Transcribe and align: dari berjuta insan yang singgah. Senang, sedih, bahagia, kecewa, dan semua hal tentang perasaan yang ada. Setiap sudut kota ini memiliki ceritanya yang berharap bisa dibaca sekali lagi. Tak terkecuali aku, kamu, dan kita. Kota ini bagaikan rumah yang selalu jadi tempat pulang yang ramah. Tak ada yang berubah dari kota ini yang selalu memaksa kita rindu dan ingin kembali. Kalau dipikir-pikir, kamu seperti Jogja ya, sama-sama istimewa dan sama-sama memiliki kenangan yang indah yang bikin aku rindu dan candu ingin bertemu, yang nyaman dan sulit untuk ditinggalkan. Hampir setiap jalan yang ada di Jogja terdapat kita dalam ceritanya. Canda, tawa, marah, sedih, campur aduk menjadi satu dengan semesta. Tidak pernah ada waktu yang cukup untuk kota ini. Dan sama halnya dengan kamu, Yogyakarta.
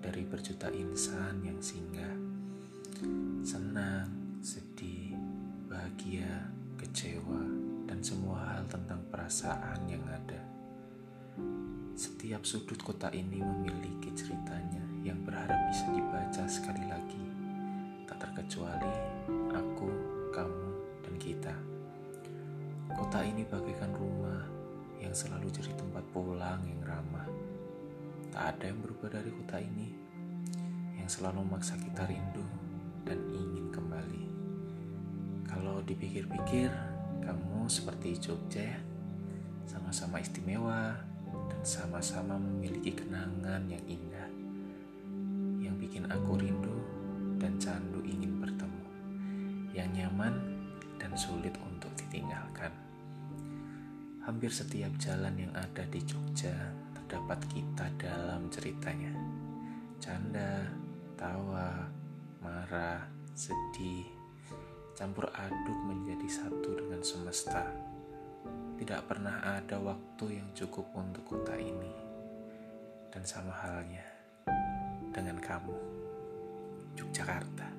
dari 0.00 0.22
berjuta 0.22 0.70
insan 0.70 1.42
yang 1.42 1.58
singgah. 1.58 2.14
Senang, 3.42 4.38
sedih, 4.38 5.18
bahagia, 5.66 6.48
kecewa, 6.78 7.42
dan 7.90 7.98
semua 8.00 8.54
hal 8.54 8.64
tentang 8.70 9.02
perasaan 9.10 9.82
yang 9.90 10.02
ada. 10.06 10.40
Setiap 11.98 12.46
sudut 12.46 12.78
kota 12.80 13.10
ini 13.10 13.42
memiliki 13.42 14.14
ceritanya 14.14 14.84
yang 15.02 15.20
berharap 15.26 15.58
bisa 15.68 15.90
dibaca 15.90 16.44
sekali 16.46 16.84
lagi. 16.86 17.24
Tak 18.06 18.30
terkecuali 18.30 18.94
aku, 19.52 19.90
kamu, 20.32 20.70
dan 21.02 21.14
kita. 21.18 21.54
Kota 22.94 23.26
ini 23.26 23.42
bagaikan 23.42 23.90
rumah 23.90 24.42
yang 25.02 25.12
selalu 25.16 25.50
jadi 25.50 25.72
tempat 25.74 26.04
pulang 26.14 26.60
yang 26.68 26.80
ramah. 26.86 27.39
Tak 28.40 28.56
ada 28.56 28.72
yang 28.72 28.80
berubah 28.80 29.12
dari 29.12 29.28
kota 29.36 29.60
ini 29.60 29.92
yang 30.96 31.04
selalu 31.04 31.44
memaksa 31.44 31.76
kita 31.76 32.08
rindu 32.08 32.40
dan 33.04 33.20
ingin 33.36 33.68
kembali. 33.68 34.24
Kalau 35.44 35.84
dipikir-pikir, 35.84 36.72
kamu 37.20 37.68
seperti 37.68 38.16
Jogja 38.16 38.64
ya, 38.64 38.80
sama-sama 39.68 40.24
istimewa 40.24 40.96
dan 41.52 41.60
sama-sama 41.60 42.40
memiliki 42.40 42.96
kenangan 42.96 43.60
yang 43.68 43.84
indah 43.84 44.28
yang 45.60 45.76
bikin 45.76 46.08
aku 46.08 46.40
rindu 46.40 46.80
dan 47.36 47.60
candu 47.60 48.00
ingin 48.08 48.40
bertemu, 48.40 48.84
yang 49.76 49.92
nyaman 49.92 50.32
dan 50.96 51.12
sulit 51.12 51.52
untuk 51.60 51.92
ditinggalkan. 51.92 52.72
Hampir 54.24 54.48
setiap 54.48 54.96
jalan 54.96 55.36
yang 55.36 55.52
ada 55.52 55.84
di 55.92 56.00
Jogja 56.08 56.79
terdapat 57.30 57.54
kita 57.54 57.86
dalam 57.94 58.50
ceritanya. 58.50 59.14
Canda, 60.02 60.66
tawa, 61.14 61.86
marah, 62.42 63.06
sedih, 63.38 64.02
campur 64.98 65.30
aduk 65.38 65.78
menjadi 65.86 66.26
satu 66.26 66.74
dengan 66.74 66.98
semesta. 67.06 67.70
Tidak 68.74 69.06
pernah 69.06 69.46
ada 69.46 69.78
waktu 69.78 70.42
yang 70.42 70.50
cukup 70.58 70.90
untuk 70.98 71.22
kota 71.22 71.54
ini. 71.54 71.94
Dan 73.14 73.22
sama 73.22 73.54
halnya 73.62 74.02
dengan 75.14 75.38
kamu, 75.38 75.76
Yogyakarta. 76.98 77.69